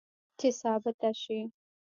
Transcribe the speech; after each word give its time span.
چې 0.39 0.47
ثابته 0.61 1.09
شي 1.21 1.39